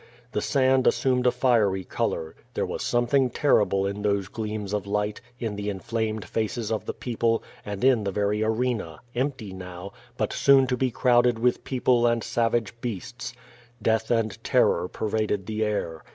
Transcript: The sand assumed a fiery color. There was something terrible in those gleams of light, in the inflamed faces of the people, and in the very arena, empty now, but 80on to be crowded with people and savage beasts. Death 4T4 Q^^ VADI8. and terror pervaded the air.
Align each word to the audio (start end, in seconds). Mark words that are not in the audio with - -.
The 0.31 0.41
sand 0.41 0.87
assumed 0.87 1.27
a 1.27 1.31
fiery 1.31 1.83
color. 1.83 2.35
There 2.55 2.65
was 2.65 2.81
something 2.81 3.29
terrible 3.29 3.85
in 3.85 4.01
those 4.01 4.29
gleams 4.29 4.73
of 4.73 4.87
light, 4.87 5.21
in 5.39 5.55
the 5.57 5.69
inflamed 5.69 6.25
faces 6.25 6.71
of 6.71 6.85
the 6.87 6.93
people, 6.95 7.43
and 7.63 7.83
in 7.83 8.03
the 8.03 8.09
very 8.11 8.43
arena, 8.43 9.01
empty 9.13 9.53
now, 9.53 9.91
but 10.17 10.31
80on 10.31 10.67
to 10.69 10.75
be 10.75 10.89
crowded 10.89 11.37
with 11.37 11.63
people 11.63 12.07
and 12.07 12.23
savage 12.23 12.73
beasts. 12.81 13.33
Death 13.79 14.07
4T4 14.07 14.07
Q^^ 14.07 14.15
VADI8. 14.15 14.19
and 14.21 14.43
terror 14.43 14.87
pervaded 14.87 15.45
the 15.45 15.63
air. 15.63 16.03